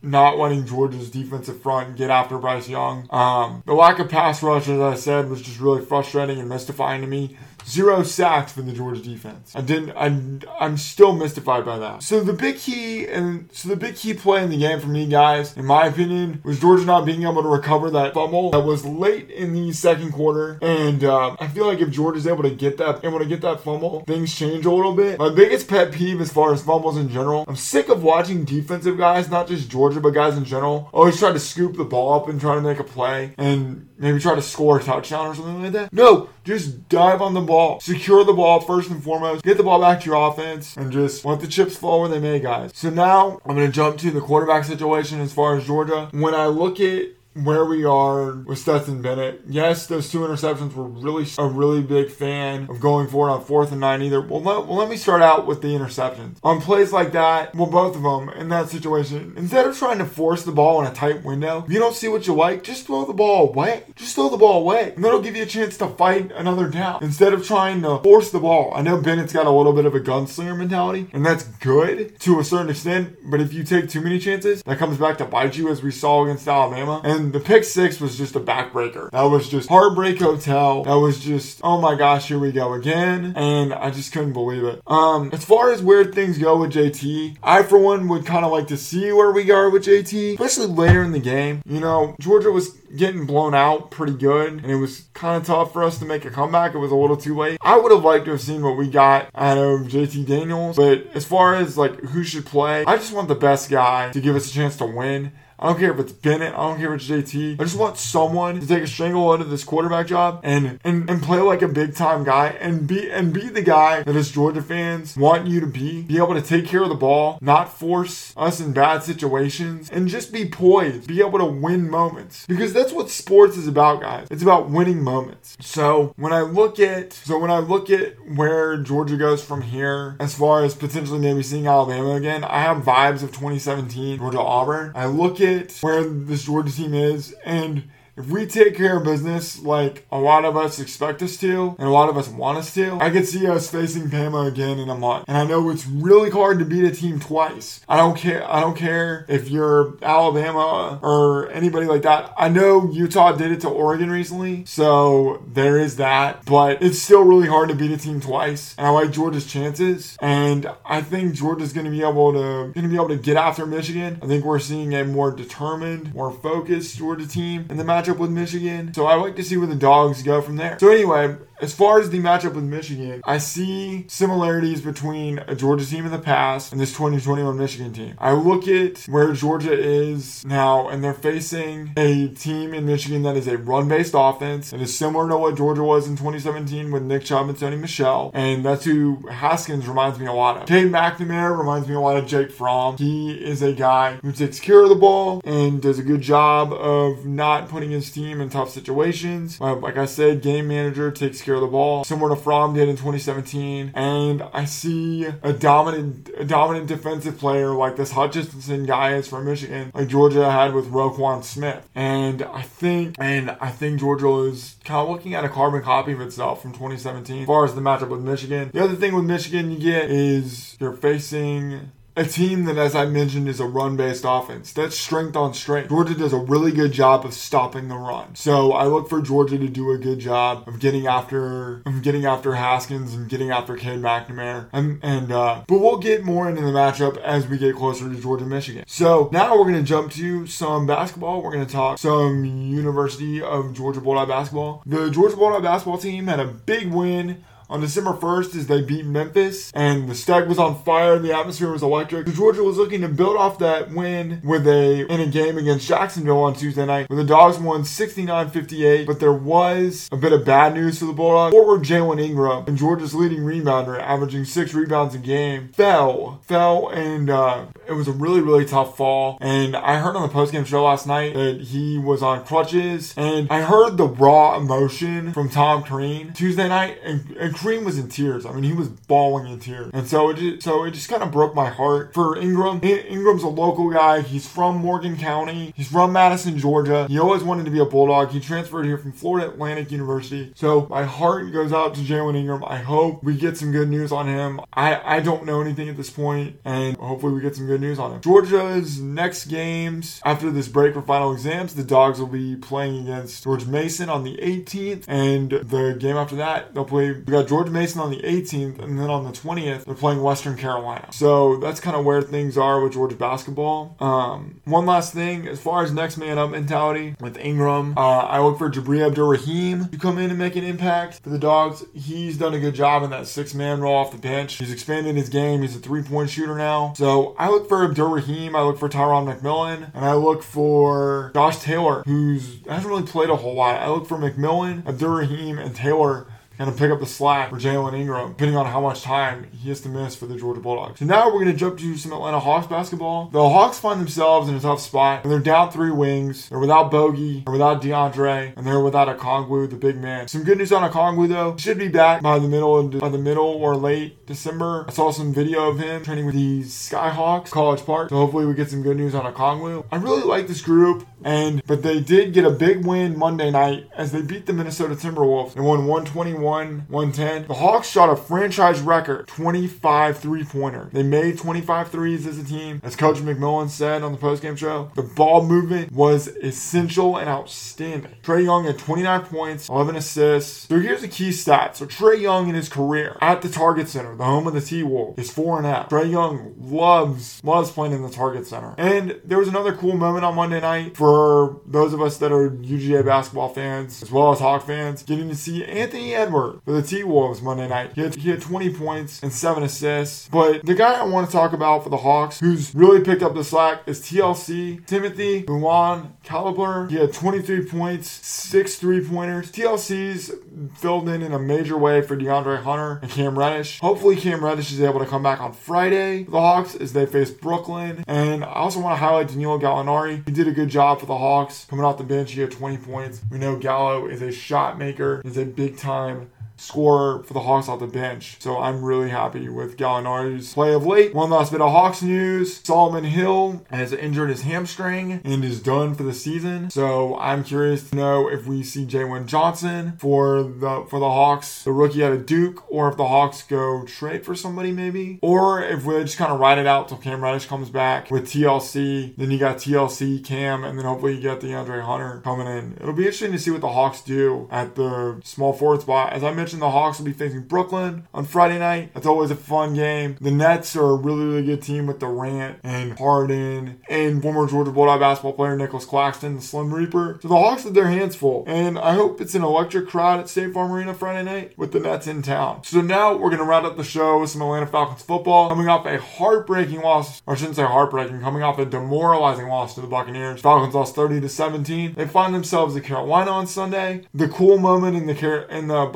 not 0.04 0.38
letting 0.38 0.66
Georgia's 0.66 1.10
defensive 1.10 1.60
front 1.60 1.96
get 1.96 2.10
after 2.10 2.38
Bryce 2.38 2.68
Young. 2.68 3.08
Um, 3.10 3.62
the 3.66 3.74
lack 3.74 3.98
of 3.98 4.08
pass 4.08 4.42
rush, 4.42 4.68
as 4.68 4.80
I 4.80 4.94
said, 4.94 5.30
was 5.30 5.40
just 5.40 5.58
really 5.58 5.84
frustrating 5.84 6.33
and 6.38 6.48
mystifying 6.48 7.00
to 7.00 7.06
me. 7.06 7.36
Zero 7.66 8.02
sacks 8.02 8.52
from 8.52 8.66
the 8.66 8.72
Georgia 8.72 9.02
defense. 9.02 9.52
I 9.54 9.60
didn't. 9.60 9.92
I'm. 9.96 10.40
I'm 10.60 10.76
still 10.76 11.12
mystified 11.12 11.64
by 11.64 11.78
that. 11.78 12.02
So 12.02 12.20
the 12.22 12.32
big 12.32 12.58
key 12.58 13.06
and 13.06 13.48
so 13.52 13.68
the 13.68 13.76
big 13.76 13.96
key 13.96 14.14
play 14.14 14.42
in 14.42 14.50
the 14.50 14.58
game 14.58 14.80
for 14.80 14.88
me, 14.88 15.06
guys, 15.06 15.56
in 15.56 15.64
my 15.64 15.86
opinion, 15.86 16.40
was 16.44 16.60
Georgia 16.60 16.84
not 16.84 17.04
being 17.04 17.22
able 17.22 17.42
to 17.42 17.48
recover 17.48 17.90
that 17.90 18.14
fumble 18.14 18.50
that 18.50 18.60
was 18.60 18.84
late 18.84 19.30
in 19.30 19.54
the 19.54 19.72
second 19.72 20.12
quarter. 20.12 20.58
And 20.62 21.04
uh, 21.04 21.36
I 21.38 21.48
feel 21.48 21.66
like 21.66 21.80
if 21.80 21.90
Georgia's 21.90 22.26
able 22.26 22.42
to 22.42 22.50
get 22.50 22.76
that, 22.78 23.04
able 23.04 23.18
to 23.18 23.26
get 23.26 23.40
that 23.42 23.60
fumble, 23.60 24.04
things 24.06 24.34
change 24.34 24.66
a 24.66 24.70
little 24.70 24.94
bit. 24.94 25.18
My 25.18 25.30
biggest 25.30 25.68
pet 25.68 25.92
peeve 25.92 26.20
as 26.20 26.32
far 26.32 26.52
as 26.52 26.62
fumbles 26.62 26.96
in 26.96 27.08
general, 27.08 27.44
I'm 27.48 27.56
sick 27.56 27.88
of 27.88 28.02
watching 28.02 28.44
defensive 28.44 28.98
guys, 28.98 29.30
not 29.30 29.48
just 29.48 29.70
Georgia, 29.70 30.00
but 30.00 30.10
guys 30.10 30.36
in 30.36 30.44
general, 30.44 30.90
always 30.92 31.18
try 31.18 31.32
to 31.32 31.40
scoop 31.40 31.76
the 31.76 31.84
ball 31.84 32.14
up 32.14 32.28
and 32.28 32.40
try 32.40 32.54
to 32.54 32.60
make 32.60 32.78
a 32.78 32.84
play 32.84 33.34
and 33.38 33.88
maybe 33.98 34.20
try 34.20 34.34
to 34.34 34.42
score 34.42 34.78
a 34.78 34.82
touchdown 34.82 35.28
or 35.28 35.34
something 35.34 35.62
like 35.62 35.72
that. 35.72 35.92
No, 35.92 36.28
just 36.44 36.88
dive 36.88 37.22
on 37.22 37.34
the 37.34 37.40
ball, 37.40 37.80
secure 37.80 38.24
the 38.24 38.32
ball 38.32 38.60
first 38.60 38.90
and 38.90 39.02
foremost, 39.02 39.42
get 39.42 39.56
the 39.56 39.62
ball 39.62 39.80
back 39.80 40.00
to 40.00 40.06
your 40.06 40.30
offense, 40.30 40.76
and 40.76 40.92
just 40.92 41.24
let 41.24 41.40
the 41.40 41.46
chips 41.46 41.76
fall 41.76 42.00
where 42.00 42.08
they 42.08 42.20
may, 42.20 42.38
guys. 42.38 42.70
So 42.74 42.90
now 42.90 43.40
I'm 43.44 43.56
going 43.56 43.66
to 43.66 43.72
jump 43.72 43.98
to 43.98 44.10
the 44.10 44.20
quarterback 44.20 44.64
situation 44.64 45.20
as 45.20 45.32
far 45.32 45.56
as 45.56 45.66
Georgia. 45.66 46.08
When 46.12 46.34
I 46.34 46.46
look 46.46 46.80
at 46.80 47.08
where 47.34 47.64
we 47.64 47.84
are 47.84 48.32
with 48.32 48.58
Stetson 48.58 49.02
Bennett. 49.02 49.42
Yes, 49.46 49.86
those 49.86 50.10
two 50.10 50.20
interceptions 50.20 50.74
were 50.74 50.84
really 50.84 51.26
a 51.38 51.46
really 51.46 51.82
big 51.82 52.10
fan 52.10 52.68
of 52.70 52.80
going 52.80 53.08
for 53.08 53.28
it 53.28 53.32
on 53.32 53.44
fourth 53.44 53.72
and 53.72 53.80
nine 53.80 54.02
either. 54.02 54.20
Well 54.20 54.42
let, 54.42 54.66
well, 54.66 54.76
let 54.76 54.88
me 54.88 54.96
start 54.96 55.22
out 55.22 55.46
with 55.46 55.62
the 55.62 55.68
interceptions. 55.68 56.36
On 56.42 56.60
plays 56.60 56.92
like 56.92 57.12
that, 57.12 57.54
well, 57.54 57.66
both 57.66 57.96
of 57.96 58.02
them 58.02 58.28
in 58.30 58.48
that 58.50 58.68
situation, 58.68 59.34
instead 59.36 59.66
of 59.66 59.76
trying 59.76 59.98
to 59.98 60.04
force 60.04 60.44
the 60.44 60.52
ball 60.52 60.80
in 60.80 60.90
a 60.90 60.94
tight 60.94 61.24
window, 61.24 61.64
if 61.66 61.72
you 61.72 61.78
don't 61.78 61.94
see 61.94 62.08
what 62.08 62.26
you 62.26 62.34
like, 62.34 62.62
just 62.62 62.86
throw 62.86 63.04
the 63.04 63.12
ball 63.12 63.48
away. 63.48 63.84
Just 63.96 64.14
throw 64.14 64.28
the 64.28 64.36
ball 64.36 64.60
away. 64.60 64.92
And 64.94 65.04
that'll 65.04 65.22
give 65.22 65.36
you 65.36 65.42
a 65.42 65.46
chance 65.46 65.76
to 65.78 65.88
fight 65.88 66.30
another 66.32 66.68
down 66.68 67.02
instead 67.02 67.32
of 67.32 67.46
trying 67.46 67.82
to 67.82 67.98
force 67.98 68.30
the 68.30 68.40
ball. 68.40 68.72
I 68.74 68.82
know 68.82 69.00
Bennett's 69.00 69.32
got 69.32 69.46
a 69.46 69.50
little 69.50 69.72
bit 69.72 69.86
of 69.86 69.94
a 69.94 70.00
gunslinger 70.00 70.56
mentality, 70.56 71.08
and 71.12 71.24
that's 71.24 71.44
good 71.44 72.18
to 72.20 72.38
a 72.38 72.44
certain 72.44 72.70
extent, 72.70 73.16
but 73.24 73.40
if 73.40 73.52
you 73.52 73.64
take 73.64 73.88
too 73.88 74.00
many 74.00 74.18
chances, 74.18 74.62
that 74.62 74.78
comes 74.78 74.98
back 74.98 75.18
to 75.18 75.24
bite 75.24 75.56
you 75.56 75.68
as 75.68 75.82
we 75.82 75.90
saw 75.90 76.24
against 76.24 76.46
Alabama. 76.46 77.00
And 77.04 77.23
the 77.32 77.40
pick 77.40 77.64
six 77.64 78.00
was 78.00 78.16
just 78.16 78.36
a 78.36 78.40
backbreaker. 78.40 79.10
That 79.10 79.22
was 79.22 79.48
just 79.48 79.68
heartbreak 79.68 80.18
hotel. 80.18 80.84
That 80.84 80.98
was 80.98 81.20
just, 81.20 81.60
oh 81.62 81.80
my 81.80 81.94
gosh, 81.94 82.28
here 82.28 82.38
we 82.38 82.52
go 82.52 82.72
again. 82.74 83.34
And 83.36 83.72
I 83.72 83.90
just 83.90 84.12
couldn't 84.12 84.32
believe 84.32 84.64
it. 84.64 84.82
Um, 84.86 85.30
as 85.32 85.44
far 85.44 85.72
as 85.72 85.82
where 85.82 86.04
things 86.04 86.38
go 86.38 86.58
with 86.58 86.72
JT, 86.72 87.38
I 87.42 87.62
for 87.62 87.78
one 87.78 88.08
would 88.08 88.26
kind 88.26 88.44
of 88.44 88.52
like 88.52 88.68
to 88.68 88.76
see 88.76 89.12
where 89.12 89.30
we 89.30 89.50
are 89.50 89.70
with 89.70 89.84
JT, 89.84 90.34
especially 90.34 90.66
later 90.66 91.02
in 91.02 91.12
the 91.12 91.20
game. 91.20 91.62
You 91.66 91.80
know, 91.80 92.16
Georgia 92.20 92.50
was 92.50 92.70
getting 92.96 93.26
blown 93.26 93.54
out 93.54 93.90
pretty 93.90 94.14
good, 94.14 94.52
and 94.52 94.66
it 94.66 94.76
was 94.76 95.04
kind 95.14 95.36
of 95.36 95.46
tough 95.46 95.72
for 95.72 95.82
us 95.82 95.98
to 95.98 96.04
make 96.04 96.24
a 96.24 96.30
comeback. 96.30 96.74
It 96.74 96.78
was 96.78 96.92
a 96.92 96.96
little 96.96 97.16
too 97.16 97.36
late. 97.36 97.58
I 97.60 97.76
would 97.76 97.92
have 97.92 98.04
liked 98.04 98.26
to 98.26 98.32
have 98.32 98.40
seen 98.40 98.62
what 98.62 98.76
we 98.76 98.88
got 98.88 99.28
out 99.34 99.58
of 99.58 99.82
JT 99.82 100.26
Daniels, 100.26 100.76
but 100.76 101.06
as 101.14 101.24
far 101.24 101.54
as 101.54 101.76
like 101.76 102.00
who 102.00 102.22
should 102.22 102.46
play, 102.46 102.84
I 102.86 102.96
just 102.96 103.12
want 103.12 103.28
the 103.28 103.34
best 103.34 103.70
guy 103.70 104.10
to 104.12 104.20
give 104.20 104.36
us 104.36 104.50
a 104.50 104.52
chance 104.52 104.76
to 104.76 104.86
win. 104.86 105.32
I 105.58 105.68
don't 105.68 105.78
care 105.78 105.92
if 105.92 106.00
it's 106.00 106.12
Bennett. 106.12 106.52
I 106.54 106.56
don't 106.56 106.78
care 106.78 106.94
if 106.94 107.00
it's 107.00 107.32
JT. 107.32 107.60
I 107.60 107.64
just 107.64 107.78
want 107.78 107.96
someone 107.96 108.60
to 108.60 108.66
take 108.66 108.82
a 108.82 108.86
stranglehold 108.86 109.40
of 109.40 109.50
this 109.50 109.64
quarterback 109.64 110.06
job 110.06 110.40
and, 110.42 110.80
and 110.84 111.08
and 111.08 111.22
play 111.22 111.40
like 111.40 111.62
a 111.62 111.68
big 111.68 111.94
time 111.94 112.24
guy 112.24 112.48
and 112.60 112.86
be 112.86 113.10
and 113.10 113.32
be 113.32 113.48
the 113.48 113.62
guy 113.62 114.02
that 114.02 114.16
us 114.16 114.30
Georgia 114.30 114.62
fans 114.62 115.16
want 115.16 115.46
you 115.46 115.60
to 115.60 115.66
be. 115.66 116.02
Be 116.02 116.18
able 116.18 116.34
to 116.34 116.42
take 116.42 116.66
care 116.66 116.82
of 116.82 116.88
the 116.88 116.94
ball, 116.94 117.38
not 117.40 117.72
force 117.72 118.34
us 118.36 118.60
in 118.60 118.72
bad 118.72 119.02
situations, 119.02 119.90
and 119.90 120.08
just 120.08 120.32
be 120.32 120.46
poised. 120.46 121.06
Be 121.06 121.20
able 121.20 121.38
to 121.38 121.44
win 121.44 121.88
moments 121.88 122.46
because 122.46 122.72
that's 122.72 122.92
what 122.92 123.10
sports 123.10 123.56
is 123.56 123.68
about, 123.68 124.00
guys. 124.00 124.26
It's 124.30 124.42
about 124.42 124.70
winning 124.70 125.02
moments. 125.02 125.56
So 125.60 126.14
when 126.16 126.32
I 126.32 126.40
look 126.40 126.80
at 126.80 127.12
so 127.12 127.38
when 127.38 127.50
I 127.50 127.58
look 127.58 127.90
at 127.90 128.16
where 128.34 128.76
Georgia 128.78 129.16
goes 129.16 129.44
from 129.44 129.62
here, 129.62 130.16
as 130.18 130.34
far 130.34 130.64
as 130.64 130.74
potentially 130.74 131.20
maybe 131.20 131.42
seeing 131.42 131.66
Alabama 131.66 132.14
again, 132.16 132.42
I 132.44 132.60
have 132.60 132.78
vibes 132.78 133.22
of 133.22 133.30
2017 133.30 134.18
Georgia 134.18 134.40
Auburn. 134.40 134.92
I 134.94 135.06
look 135.06 135.40
at 135.40 135.43
where 135.80 136.04
this 136.04 136.44
Georgia 136.44 136.72
team 136.72 136.94
is 136.94 137.34
and 137.44 137.84
if 138.16 138.28
we 138.28 138.46
take 138.46 138.76
care 138.76 138.96
of 138.96 139.04
business 139.04 139.60
like 139.60 140.06
a 140.10 140.18
lot 140.18 140.44
of 140.44 140.56
us 140.56 140.78
expect 140.78 141.22
us 141.22 141.36
to, 141.38 141.74
and 141.78 141.88
a 141.88 141.90
lot 141.90 142.08
of 142.08 142.16
us 142.16 142.28
want 142.28 142.58
us 142.58 142.72
to, 142.74 142.98
I 143.00 143.10
could 143.10 143.26
see 143.26 143.46
us 143.46 143.70
facing 143.70 144.08
Bama 144.08 144.46
again 144.46 144.78
in 144.78 144.88
a 144.88 144.94
month. 144.94 145.24
And 145.26 145.36
I 145.36 145.44
know 145.44 145.68
it's 145.70 145.86
really 145.86 146.30
hard 146.30 146.58
to 146.60 146.64
beat 146.64 146.84
a 146.84 146.90
team 146.90 147.18
twice. 147.18 147.80
I 147.88 147.96
don't 147.96 148.16
care. 148.16 148.48
I 148.48 148.60
don't 148.60 148.76
care 148.76 149.26
if 149.28 149.50
you're 149.50 149.98
Alabama 150.02 151.00
or 151.02 151.50
anybody 151.50 151.86
like 151.86 152.02
that. 152.02 152.32
I 152.38 152.48
know 152.48 152.90
Utah 152.92 153.32
did 153.32 153.50
it 153.50 153.60
to 153.62 153.68
Oregon 153.68 154.10
recently, 154.10 154.64
so 154.64 155.42
there 155.46 155.78
is 155.78 155.96
that. 155.96 156.44
But 156.44 156.82
it's 156.82 157.00
still 157.00 157.24
really 157.24 157.48
hard 157.48 157.68
to 157.70 157.74
beat 157.74 157.90
a 157.90 157.96
team 157.96 158.20
twice. 158.20 158.74
And 158.78 158.86
I 158.86 158.90
like 158.90 159.10
Georgia's 159.10 159.46
chances. 159.46 160.16
And 160.20 160.70
I 160.84 161.02
think 161.02 161.34
Georgia's 161.34 161.72
going 161.72 161.86
to 161.86 161.90
be 161.90 162.02
able 162.02 162.32
to 162.32 162.72
going 162.72 162.84
to 162.84 162.88
be 162.88 162.94
able 162.94 163.08
to 163.08 163.16
get 163.16 163.36
after 163.36 163.66
Michigan. 163.66 164.18
I 164.22 164.26
think 164.26 164.44
we're 164.44 164.58
seeing 164.58 164.94
a 164.94 165.04
more 165.04 165.32
determined, 165.32 166.14
more 166.14 166.30
focused 166.30 166.96
Georgia 166.96 167.26
team 167.26 167.66
in 167.68 167.76
the 167.76 167.84
match 167.84 168.03
matchup 168.04 168.18
with 168.18 168.30
Michigan. 168.30 168.92
So 168.94 169.06
I 169.06 169.14
like 169.14 169.36
to 169.36 169.42
see 169.42 169.56
where 169.56 169.66
the 169.66 169.74
dogs 169.74 170.22
go 170.22 170.40
from 170.40 170.56
there. 170.56 170.78
So 170.78 170.90
anyway, 170.90 171.36
as 171.60 171.74
far 171.74 172.00
as 172.00 172.10
the 172.10 172.18
matchup 172.18 172.54
with 172.54 172.64
Michigan, 172.64 173.20
I 173.24 173.38
see 173.38 174.04
similarities 174.08 174.80
between 174.80 175.38
a 175.40 175.54
Georgia 175.54 175.86
team 175.86 176.04
in 176.04 176.12
the 176.12 176.18
past 176.18 176.72
and 176.72 176.80
this 176.80 176.92
2021 176.92 177.56
Michigan 177.56 177.92
team. 177.92 178.14
I 178.18 178.32
look 178.32 178.66
at 178.68 179.04
where 179.04 179.32
Georgia 179.32 179.72
is 179.72 180.44
now, 180.44 180.88
and 180.88 181.02
they're 181.02 181.14
facing 181.14 181.92
a 181.96 182.28
team 182.28 182.74
in 182.74 182.86
Michigan 182.86 183.22
that 183.22 183.36
is 183.36 183.46
a 183.46 183.56
run 183.58 183.88
based 183.88 184.14
offense. 184.16 184.72
It 184.72 184.80
is 184.80 184.96
similar 184.96 185.28
to 185.28 185.36
what 185.36 185.56
Georgia 185.56 185.82
was 185.82 186.08
in 186.08 186.16
2017 186.16 186.90
with 186.90 187.02
Nick 187.02 187.24
Chubb 187.24 187.48
and 187.48 187.56
Sony 187.56 187.78
Michel, 187.78 188.30
and 188.34 188.64
that's 188.64 188.84
who 188.84 189.26
Haskins 189.30 189.86
reminds 189.86 190.18
me 190.18 190.26
a 190.26 190.32
lot 190.32 190.56
of. 190.56 190.66
Cade 190.66 190.90
McNamara 190.90 191.56
reminds 191.56 191.88
me 191.88 191.94
a 191.94 192.00
lot 192.00 192.16
of 192.16 192.26
Jake 192.26 192.50
Fromm. 192.50 192.96
He 192.96 193.32
is 193.32 193.62
a 193.62 193.72
guy 193.72 194.14
who 194.22 194.32
takes 194.32 194.60
care 194.60 194.82
of 194.82 194.88
the 194.88 194.94
ball 194.94 195.40
and 195.44 195.80
does 195.80 195.98
a 195.98 196.02
good 196.02 196.20
job 196.20 196.72
of 196.72 197.24
not 197.26 197.68
putting 197.68 197.90
his 197.90 198.10
team 198.10 198.40
in 198.40 198.50
tough 198.50 198.70
situations. 198.70 199.58
Uh, 199.60 199.76
like 199.76 199.96
I 199.96 200.06
said, 200.06 200.42
game 200.42 200.68
manager 200.68 201.10
takes 201.10 201.43
of 201.52 201.60
the 201.60 201.66
ball, 201.66 202.04
similar 202.04 202.34
to 202.34 202.40
Fromm 202.40 202.74
did 202.74 202.88
in 202.88 202.96
2017. 202.96 203.92
And 203.94 204.42
I 204.54 204.64
see 204.64 205.24
a 205.24 205.52
dominant, 205.52 206.30
a 206.38 206.44
dominant 206.44 206.86
defensive 206.86 207.38
player 207.38 207.74
like 207.74 207.96
this 207.96 208.12
Hutchinson 208.12 208.86
guy 208.86 209.14
is 209.16 209.28
from 209.28 209.44
Michigan, 209.44 209.90
like 209.92 210.08
Georgia 210.08 210.50
had 210.50 210.72
with 210.72 210.90
Roquan 210.90 211.44
Smith. 211.44 211.86
And 211.94 212.42
I 212.42 212.62
think, 212.62 213.16
and 213.18 213.50
I 213.60 213.68
think 213.68 214.00
Georgia 214.00 214.44
is 214.44 214.76
kind 214.84 215.00
of 215.00 215.10
looking 215.10 215.34
at 215.34 215.44
a 215.44 215.48
carbon 215.50 215.82
copy 215.82 216.12
of 216.12 216.20
itself 216.22 216.62
from 216.62 216.72
2017 216.72 217.42
as 217.42 217.46
far 217.46 217.64
as 217.64 217.74
the 217.74 217.82
matchup 217.82 218.08
with 218.08 218.20
Michigan. 218.20 218.70
The 218.72 218.82
other 218.82 218.96
thing 218.96 219.14
with 219.14 219.24
Michigan 219.24 219.70
you 219.70 219.78
get 219.78 220.10
is 220.10 220.76
you're 220.80 220.92
facing 220.92 221.92
a 222.16 222.24
team 222.24 222.64
that, 222.64 222.78
as 222.78 222.94
I 222.94 223.06
mentioned, 223.06 223.48
is 223.48 223.60
a 223.60 223.66
run 223.66 223.96
based 223.96 224.24
offense. 224.26 224.72
That's 224.72 224.96
strength 224.96 225.36
on 225.36 225.54
strength. 225.54 225.88
Georgia 225.88 226.14
does 226.14 226.32
a 226.32 226.38
really 226.38 226.72
good 226.72 226.92
job 226.92 227.24
of 227.24 227.34
stopping 227.34 227.88
the 227.88 227.96
run. 227.96 228.34
So 228.34 228.72
I 228.72 228.86
look 228.86 229.08
for 229.08 229.20
Georgia 229.20 229.58
to 229.58 229.68
do 229.68 229.90
a 229.90 229.98
good 229.98 230.20
job 230.20 230.68
of 230.68 230.78
getting 230.78 231.06
after 231.06 231.82
of 231.86 232.02
getting 232.02 232.24
after 232.24 232.54
Haskins 232.54 233.14
and 233.14 233.28
getting 233.28 233.50
after 233.50 233.76
Cade 233.76 234.00
McNamara. 234.00 234.68
And, 234.72 235.00
and 235.02 235.32
uh, 235.32 235.62
but 235.66 235.78
we'll 235.78 235.98
get 235.98 236.24
more 236.24 236.48
into 236.48 236.62
the 236.62 236.68
matchup 236.68 237.16
as 237.18 237.48
we 237.48 237.58
get 237.58 237.74
closer 237.74 238.08
to 238.08 238.20
Georgia 238.20 238.44
Michigan. 238.44 238.84
So 238.86 239.28
now 239.32 239.58
we're 239.58 239.66
gonna 239.66 239.82
jump 239.82 240.12
to 240.12 240.46
some 240.46 240.86
basketball. 240.86 241.42
We're 241.42 241.52
gonna 241.52 241.66
talk 241.66 241.98
some 241.98 242.44
University 242.44 243.42
of 243.42 243.74
Georgia 243.74 244.00
Bulldog 244.00 244.28
basketball. 244.28 244.82
The 244.86 245.10
Georgia 245.10 245.36
Bulldog 245.36 245.62
basketball 245.62 245.98
team 245.98 246.26
had 246.26 246.40
a 246.40 246.46
big 246.46 246.92
win 246.92 247.44
on 247.68 247.80
December 247.80 248.12
1st 248.12 248.56
as 248.56 248.66
they 248.66 248.82
beat 248.82 249.04
Memphis 249.04 249.70
and 249.74 250.08
the 250.08 250.14
Steg 250.14 250.46
was 250.46 250.58
on 250.58 250.82
fire 250.82 251.14
and 251.14 251.24
the 251.24 251.34
atmosphere 251.34 251.70
was 251.70 251.82
electric. 251.82 252.26
Georgia 252.34 252.62
was 252.62 252.76
looking 252.76 253.00
to 253.00 253.08
build 253.08 253.36
off 253.36 253.58
that 253.58 253.90
win 253.90 254.40
with 254.44 254.66
a 254.66 255.06
in 255.12 255.20
a 255.20 255.26
game 255.26 255.58
against 255.58 255.86
Jacksonville 255.86 256.42
on 256.42 256.54
Tuesday 256.54 256.86
night 256.86 257.08
where 257.08 257.16
the 257.16 257.24
Dogs 257.24 257.58
won 257.58 257.82
69-58, 257.82 259.06
but 259.06 259.20
there 259.20 259.32
was 259.32 260.08
a 260.12 260.16
bit 260.16 260.32
of 260.32 260.44
bad 260.44 260.74
news 260.74 260.98
for 260.98 261.06
the 261.06 261.12
Bulldogs. 261.12 261.52
Forward 261.52 261.82
Jailyn 261.82 262.20
Ingram 262.20 262.64
and 262.66 262.76
Georgia's 262.76 263.14
leading 263.14 263.40
rebounder, 263.40 264.00
averaging 264.00 264.44
six 264.44 264.74
rebounds 264.74 265.14
a 265.14 265.18
game, 265.18 265.70
fell, 265.72 266.40
fell, 266.46 266.88
and 266.88 267.30
uh, 267.30 267.66
it 267.88 267.92
was 267.92 268.08
a 268.08 268.12
really, 268.12 268.40
really 268.40 268.64
tough 268.64 268.96
fall. 268.96 269.38
And 269.40 269.76
I 269.76 269.98
heard 269.98 270.16
on 270.16 270.22
the 270.22 270.34
postgame 270.34 270.66
show 270.66 270.84
last 270.84 271.06
night 271.06 271.34
that 271.34 271.60
he 271.60 271.98
was 271.98 272.22
on 272.22 272.44
crutches, 272.44 273.14
and 273.16 273.48
I 273.50 273.62
heard 273.62 273.96
the 273.96 274.06
raw 274.06 274.56
emotion 274.56 275.32
from 275.32 275.48
Tom 275.48 275.82
Crean 275.82 276.32
Tuesday 276.32 276.68
night, 276.68 276.98
and, 277.04 277.30
and 277.36 277.54
Crean 277.54 277.84
was 277.84 277.98
in 277.98 278.08
tears. 278.08 278.46
I 278.46 278.52
mean, 278.52 278.64
he 278.64 278.72
was 278.72 278.88
bawling 278.88 279.50
in 279.52 279.60
tears, 279.60 279.90
and 279.94 280.06
so 280.06 280.30
it 280.30 280.36
just, 280.36 280.62
so 280.62 280.84
it 280.84 280.92
just 280.92 281.08
kind 281.08 281.22
of 281.22 281.30
broke 281.30 281.54
my 281.54 281.68
heart 281.68 282.14
for 282.14 282.36
Ingram. 282.36 282.80
Ingram's 282.82 283.42
a 283.42 283.48
local 283.48 283.90
guy. 283.90 284.20
He's 284.20 284.48
from 284.48 284.76
Morgan 284.78 285.16
County. 285.16 285.72
He's 285.76 285.88
from 285.88 286.12
Madison, 286.12 286.58
Georgia. 286.58 287.06
He 287.08 287.18
always 287.18 287.42
wanted 287.42 287.64
to 287.64 287.70
be 287.70 287.80
a 287.80 287.84
Bulldog. 287.84 288.30
He 288.30 288.40
transferred 288.40 288.86
here 288.86 288.98
from 288.98 289.12
Florida 289.12 289.50
Atlantic 289.50 289.90
University. 289.90 290.52
So 290.54 290.86
my 290.88 291.04
heart 291.04 291.52
goes 291.52 291.72
out 291.72 291.94
to 291.94 292.00
Jailyn 292.00 292.36
Ingram. 292.36 292.64
I 292.64 292.78
hope 292.78 293.22
we 293.22 293.36
get 293.36 293.56
some 293.56 293.72
good 293.72 293.88
news 293.88 294.12
on 294.12 294.26
him. 294.26 294.60
I 294.72 295.16
I 295.16 295.20
don't 295.20 295.44
know 295.44 295.60
anything 295.60 295.88
at 295.88 295.96
this 295.96 296.10
point, 296.10 296.56
and 296.64 296.96
hopefully 296.96 297.32
we 297.34 297.40
get 297.40 297.56
some 297.56 297.66
good 297.66 297.73
news 297.78 297.98
on 297.98 298.12
him. 298.12 298.20
Georgia's 298.20 299.00
next 299.00 299.46
games 299.46 300.20
after 300.24 300.50
this 300.50 300.68
break 300.68 300.94
for 300.94 301.02
final 301.02 301.32
exams, 301.32 301.74
the 301.74 301.82
Dogs 301.84 302.18
will 302.18 302.26
be 302.26 302.56
playing 302.56 303.02
against 303.02 303.44
George 303.44 303.66
Mason 303.66 304.08
on 304.08 304.24
the 304.24 304.36
18th, 304.36 305.04
and 305.08 305.50
the 305.50 305.96
game 305.98 306.16
after 306.16 306.36
that 306.36 306.74
they'll 306.74 306.84
play. 306.84 307.12
We 307.12 307.20
got 307.20 307.48
George 307.48 307.70
Mason 307.70 308.00
on 308.00 308.10
the 308.10 308.18
18th, 308.18 308.78
and 308.82 308.98
then 308.98 309.10
on 309.10 309.24
the 309.24 309.32
20th, 309.32 309.84
they're 309.84 309.94
playing 309.94 310.22
Western 310.22 310.56
Carolina. 310.56 311.08
So 311.12 311.56
that's 311.58 311.80
kind 311.80 311.96
of 311.96 312.04
where 312.04 312.22
things 312.22 312.56
are 312.56 312.80
with 312.80 312.92
Georgia 312.92 313.16
basketball. 313.16 313.96
Um, 314.00 314.60
one 314.64 314.86
last 314.86 315.12
thing, 315.12 315.46
as 315.48 315.60
far 315.60 315.82
as 315.82 315.92
next 315.92 316.16
man 316.16 316.38
up 316.38 316.50
mentality 316.50 317.14
with 317.20 317.36
Ingram, 317.38 317.96
uh, 317.96 318.00
I 318.00 318.40
look 318.40 318.58
for 318.58 318.70
Jabri 318.70 319.06
Abdur-Rahim 319.06 319.88
to 319.88 319.98
come 319.98 320.18
in 320.18 320.30
and 320.30 320.38
make 320.38 320.56
an 320.56 320.64
impact 320.64 321.20
for 321.20 321.30
the 321.30 321.38
Dogs. 321.38 321.84
He's 321.94 322.38
done 322.38 322.54
a 322.54 322.60
good 322.60 322.74
job 322.74 323.02
in 323.02 323.10
that 323.10 323.26
six 323.26 323.54
man 323.54 323.80
role 323.80 323.96
off 323.96 324.12
the 324.12 324.18
bench. 324.18 324.54
He's 324.54 324.72
expanded 324.72 325.16
his 325.16 325.28
game. 325.28 325.62
He's 325.62 325.76
a 325.76 325.78
three 325.78 326.02
point 326.02 326.30
shooter 326.30 326.56
now. 326.56 326.92
So 326.96 327.34
I 327.38 327.48
look 327.48 327.63
for 327.68 327.84
Abdur-Rahim, 327.84 328.54
I 328.54 328.62
look 328.62 328.78
for 328.78 328.88
Tyron 328.88 329.32
McMillan, 329.32 329.94
and 329.94 330.04
I 330.04 330.14
look 330.14 330.42
for 330.42 331.30
Josh 331.34 331.58
Taylor, 331.60 332.02
who's 332.04 332.58
hasn't 332.66 332.88
really 332.88 333.02
played 333.02 333.30
a 333.30 333.36
whole 333.36 333.54
lot. 333.54 333.80
I 333.80 333.88
look 333.88 334.06
for 334.06 334.18
McMillan, 334.18 334.86
Abdur-Rahim, 334.86 335.58
and 335.58 335.74
Taylor 335.74 336.26
kind 336.58 336.70
of 336.70 336.76
pick 336.76 336.90
up 336.90 337.00
the 337.00 337.06
slack 337.06 337.50
for 337.50 337.56
Jailyn 337.56 337.94
Ingram, 337.98 338.28
depending 338.30 338.56
on 338.56 338.66
how 338.66 338.80
much 338.80 339.02
time 339.02 339.46
he 339.52 339.68
has 339.68 339.80
to 339.82 339.88
miss 339.88 340.14
for 340.14 340.26
the 340.26 340.36
Georgia 340.36 340.60
Bulldogs. 340.60 341.00
So 341.00 341.04
now 341.04 341.26
we're 341.26 341.42
going 341.44 341.52
to 341.52 341.58
jump 341.58 341.78
to 341.80 341.96
some 341.96 342.12
Atlanta 342.12 342.40
Hawks 342.40 342.66
basketball. 342.66 343.28
The 343.30 343.48
Hawks 343.48 343.78
find 343.78 344.00
themselves 344.00 344.48
in 344.48 344.54
a 344.54 344.60
tough 344.60 344.80
spot, 344.80 345.22
and 345.22 345.32
they're 345.32 345.38
down 345.40 345.70
three 345.70 345.90
wings. 345.90 346.48
They're 346.48 346.58
without 346.58 346.90
Bogey, 346.90 347.42
they're 347.44 347.52
without 347.52 347.82
DeAndre, 347.82 348.56
and 348.56 348.66
they're 348.66 348.80
without 348.80 349.08
A 349.08 349.14
Okongwu, 349.14 349.70
the 349.70 349.76
big 349.76 349.96
man. 349.96 350.28
Some 350.28 350.44
good 350.44 350.58
news 350.58 350.72
on 350.72 350.84
A 350.84 350.88
Okongwu 350.88 351.28
though. 351.28 351.56
Should 351.56 351.78
be 351.78 351.88
back 351.88 352.22
by 352.22 352.38
the 352.38 352.48
middle 352.48 352.88
by 352.88 353.08
the 353.08 353.18
middle 353.18 353.46
or 353.46 353.76
late 353.76 354.26
December. 354.26 354.84
I 354.88 354.92
saw 354.92 355.10
some 355.10 355.32
video 355.32 355.68
of 355.68 355.78
him 355.78 356.02
training 356.04 356.26
with 356.26 356.34
the 356.34 356.62
Skyhawks 356.62 357.50
College 357.50 357.84
Park. 357.84 358.10
So 358.10 358.16
hopefully 358.16 358.46
we 358.46 358.54
get 358.54 358.70
some 358.70 358.82
good 358.82 358.96
news 358.96 359.14
on 359.14 359.26
A 359.26 359.32
Okongwu. 359.32 359.84
I 359.90 359.96
really 359.96 360.22
like 360.22 360.46
this 360.46 360.60
group. 360.60 361.06
And 361.24 361.64
but 361.66 361.82
they 361.82 362.00
did 362.00 362.34
get 362.34 362.44
a 362.44 362.50
big 362.50 362.84
win 362.84 363.18
Monday 363.18 363.50
night 363.50 363.88
as 363.96 364.12
they 364.12 364.20
beat 364.20 364.44
the 364.46 364.52
Minnesota 364.52 364.94
Timberwolves. 364.94 365.56
and 365.56 365.64
won 365.64 365.86
121, 365.86 366.43
110. 366.44 367.48
The 367.48 367.54
Hawks 367.54 367.88
shot 367.88 368.10
a 368.10 368.16
franchise 368.16 368.80
record 368.80 369.26
25 369.26 370.18
three-pointer. 370.18 370.90
They 370.92 371.02
made 371.02 371.38
25 371.38 371.90
threes 371.90 372.26
as 372.26 372.38
a 372.38 372.44
team. 372.44 372.80
As 372.84 372.96
Coach 372.96 373.16
McMillan 373.18 373.68
said 373.68 374.02
on 374.02 374.12
the 374.12 374.18
postgame 374.18 374.56
show, 374.56 374.90
the 374.94 375.02
ball 375.02 375.44
movement 375.44 375.92
was 375.92 376.28
essential 376.28 377.16
and 377.16 377.28
outstanding. 377.28 378.12
Trae 378.22 378.44
Young 378.44 378.64
had 378.64 378.78
29 378.78 379.22
points, 379.22 379.68
11 379.68 379.96
assists. 379.96 380.68
So 380.68 380.78
here's 380.78 381.02
a 381.02 381.08
key 381.08 381.32
stat. 381.32 381.76
So 381.76 381.86
Trae 381.86 382.20
Young 382.20 382.48
in 382.48 382.54
his 382.54 382.68
career 382.68 383.16
at 383.20 383.42
the 383.42 383.48
Target 383.48 383.88
Center, 383.88 384.14
the 384.14 384.24
home 384.24 384.46
of 384.46 384.54
the 384.54 384.60
T-Wolves, 384.60 385.18
is 385.18 385.30
4 385.32 385.58
and 385.58 385.66
out. 385.66 385.90
Trae 385.90 386.10
Young 386.10 386.54
loves 386.58 387.40
loves 387.42 387.70
playing 387.70 387.92
in 387.92 388.02
the 388.02 388.10
Target 388.10 388.46
Center. 388.46 388.74
And 388.76 389.20
there 389.24 389.38
was 389.38 389.48
another 389.48 389.74
cool 389.74 389.96
moment 389.96 390.24
on 390.24 390.34
Monday 390.34 390.60
night 390.60 390.96
for 390.96 391.60
those 391.66 391.92
of 391.92 392.02
us 392.02 392.18
that 392.18 392.32
are 392.32 392.50
UGA 392.50 393.04
basketball 393.04 393.48
fans 393.48 394.02
as 394.02 394.10
well 394.10 394.32
as 394.32 394.40
Hawk 394.40 394.66
fans, 394.66 395.02
getting 395.02 395.28
to 395.28 395.34
see 395.34 395.64
Anthony 395.64 396.14
Edwards 396.14 396.33
For 396.34 396.60
the 396.72 396.82
T 396.82 397.04
Wolves 397.04 397.40
Monday 397.40 397.68
night. 397.68 397.92
He 397.94 398.00
had, 398.00 398.14
he 398.16 398.30
had 398.30 398.40
20 398.40 398.74
points 398.74 399.22
and 399.22 399.32
7 399.32 399.62
assists. 399.62 400.28
But 400.28 400.66
the 400.66 400.74
guy 400.74 400.94
I 400.94 401.04
want 401.04 401.28
to 401.28 401.32
talk 401.32 401.52
about 401.52 401.84
for 401.84 401.90
the 401.90 401.98
Hawks, 401.98 402.40
who's 402.40 402.74
really 402.74 403.02
picked 403.02 403.22
up 403.22 403.34
the 403.34 403.44
slack, 403.44 403.82
is 403.86 404.00
TLC 404.00 404.84
Timothy 404.84 405.44
Luwawu-Cabarrot. 405.44 406.90
He 406.90 406.96
had 406.96 407.12
23 407.12 407.66
points, 407.66 408.10
6 408.10 408.76
three 408.76 409.00
pointers. 409.00 409.52
TLC's 409.52 410.32
filled 410.74 411.08
in 411.08 411.22
in 411.22 411.32
a 411.32 411.38
major 411.38 411.78
way 411.78 412.02
for 412.02 412.16
DeAndre 412.16 412.62
Hunter 412.62 412.98
and 413.00 413.10
Cam 413.10 413.38
Reddish. 413.38 413.78
Hopefully, 413.78 414.16
Cam 414.16 414.44
Reddish 414.44 414.72
is 414.72 414.80
able 414.80 414.98
to 415.00 415.06
come 415.06 415.22
back 415.22 415.40
on 415.40 415.52
Friday 415.52 416.24
for 416.24 416.32
the 416.32 416.40
Hawks 416.40 416.74
as 416.74 416.92
they 416.92 417.06
face 417.06 417.30
Brooklyn. 417.30 418.04
And 418.08 418.44
I 418.44 418.52
also 418.54 418.80
want 418.80 418.94
to 418.94 419.04
highlight 419.04 419.28
Danilo 419.28 419.58
Gallinari. 419.58 420.26
He 420.26 420.32
did 420.32 420.48
a 420.48 420.52
good 420.52 420.68
job 420.68 420.98
for 420.98 421.06
the 421.06 421.16
Hawks 421.16 421.66
coming 421.66 421.84
off 421.84 421.98
the 421.98 422.04
bench. 422.04 422.32
He 422.32 422.40
had 422.40 422.50
20 422.50 422.78
points. 422.78 423.22
We 423.30 423.38
know 423.38 423.56
Gallo 423.56 424.08
is 424.08 424.20
a 424.20 424.32
shot 424.32 424.78
maker, 424.78 425.22
is 425.24 425.38
a 425.38 425.44
big 425.44 425.76
time 425.76 426.23
scorer 426.56 427.22
for 427.24 427.34
the 427.34 427.40
Hawks 427.40 427.68
off 427.68 427.80
the 427.80 427.86
bench. 427.86 428.36
So 428.40 428.58
I'm 428.58 428.84
really 428.84 429.10
happy 429.10 429.48
with 429.48 429.76
Gallinari's 429.76 430.54
play 430.54 430.72
of 430.72 430.86
late. 430.86 431.14
One 431.14 431.30
last 431.30 431.52
bit 431.52 431.60
of 431.60 431.70
Hawks 431.70 432.02
news. 432.02 432.60
Solomon 432.64 433.04
Hill 433.04 433.64
has 433.70 433.92
injured 433.92 434.30
his 434.30 434.42
hamstring 434.42 435.20
and 435.24 435.44
is 435.44 435.60
done 435.60 435.94
for 435.94 436.02
the 436.02 436.14
season. 436.14 436.70
So 436.70 437.18
I'm 437.18 437.44
curious 437.44 437.90
to 437.90 437.96
know 437.96 438.28
if 438.28 438.46
we 438.46 438.62
see 438.62 438.86
Jalen 438.86 439.26
Johnson 439.26 439.96
for 439.98 440.42
the 440.42 440.86
for 440.88 440.98
the 440.98 441.10
Hawks, 441.10 441.64
the 441.64 441.72
rookie 441.72 442.04
out 442.04 442.12
of 442.12 442.26
Duke, 442.26 442.64
or 442.70 442.88
if 442.88 442.96
the 442.96 443.06
Hawks 443.06 443.42
go 443.42 443.84
trade 443.84 444.24
for 444.24 444.34
somebody 444.34 444.72
maybe. 444.72 445.18
Or 445.22 445.62
if 445.62 445.84
we 445.84 446.00
just 446.02 446.16
kind 446.16 446.32
of 446.32 446.40
ride 446.40 446.58
it 446.58 446.66
out 446.66 446.88
till 446.88 446.98
Cam 446.98 447.22
Reddish 447.22 447.46
comes 447.46 447.70
back 447.70 448.10
with 448.10 448.26
TLC. 448.26 449.14
Then 449.16 449.30
you 449.30 449.38
got 449.38 449.58
TLC, 449.58 450.24
Cam, 450.24 450.64
and 450.64 450.78
then 450.78 450.86
hopefully 450.86 451.16
you 451.16 451.20
get 451.20 451.40
DeAndre 451.40 451.82
Hunter 451.82 452.20
coming 452.22 452.46
in. 452.46 452.76
It'll 452.80 452.92
be 452.92 453.04
interesting 453.04 453.32
to 453.32 453.38
see 453.38 453.50
what 453.50 453.60
the 453.60 453.68
Hawks 453.68 454.00
do 454.00 454.48
at 454.50 454.74
the 454.74 455.20
small 455.24 455.52
forward 455.52 455.82
spot. 455.82 456.12
As 456.12 456.22
I 456.22 456.32
mentioned 456.32 456.43
mentioned, 456.44 456.60
the 456.60 456.70
Hawks 456.70 456.98
will 456.98 457.06
be 457.06 457.12
facing 457.14 457.40
Brooklyn 457.44 458.06
on 458.12 458.26
Friday 458.26 458.58
night. 458.58 458.92
That's 458.92 459.06
always 459.06 459.30
a 459.30 459.34
fun 459.34 459.72
game. 459.72 460.18
The 460.20 460.30
Nets 460.30 460.76
are 460.76 460.90
a 460.90 460.94
really, 460.94 461.24
really 461.24 461.42
good 461.42 461.62
team 461.62 461.86
with 461.86 462.00
Durant 462.00 462.58
and 462.62 462.98
Harden 462.98 463.80
and 463.88 464.20
former 464.20 464.46
Georgia 464.46 464.70
Bulldog 464.70 465.00
basketball 465.00 465.32
player 465.32 465.56
Nicolas 465.56 465.86
Claxton, 465.86 466.36
the 466.36 466.42
Slim 466.42 466.74
Reaper. 466.74 467.18
So 467.22 467.28
the 467.28 467.36
Hawks 467.36 467.64
have 467.64 467.72
their 467.72 467.88
hands 467.88 468.14
full. 468.14 468.44
And 468.46 468.78
I 468.78 468.92
hope 468.92 469.22
it's 469.22 469.34
an 469.34 469.42
electric 469.42 469.88
crowd 469.88 470.20
at 470.20 470.28
State 470.28 470.52
Farm 470.52 470.70
Arena 470.70 470.92
Friday 470.92 471.22
night 471.22 471.56
with 471.56 471.72
the 471.72 471.80
Nets 471.80 472.06
in 472.06 472.20
town. 472.20 472.62
So 472.62 472.82
now 472.82 473.16
we're 473.16 473.30
going 473.30 473.38
to 473.38 473.44
round 473.44 473.64
up 473.64 473.78
the 473.78 473.82
show 473.82 474.20
with 474.20 474.28
some 474.28 474.42
Atlanta 474.42 474.66
Falcons 474.66 475.00
football. 475.00 475.48
Coming 475.48 475.70
off 475.70 475.86
a 475.86 475.98
heartbreaking 475.98 476.82
loss, 476.82 477.22
or 477.24 477.32
I 477.32 477.36
shouldn't 477.38 477.56
say 477.56 477.64
heartbreaking, 477.64 478.20
coming 478.20 478.42
off 478.42 478.58
a 478.58 478.66
demoralizing 478.66 479.48
loss 479.48 479.74
to 479.76 479.80
the 479.80 479.86
Buccaneers. 479.86 480.42
Falcons 480.42 480.74
lost 480.74 480.94
30 480.94 481.22
to 481.22 481.28
17. 481.30 481.94
They 481.94 482.06
find 482.06 482.34
themselves 482.34 482.76
at 482.76 482.84
Carolina 482.84 483.30
on 483.30 483.46
Sunday. 483.46 484.02
The 484.12 484.28
cool 484.28 484.58
moment 484.58 484.98
in 484.98 485.06
the 485.06 485.14
in 485.48 485.68
the 485.68 485.86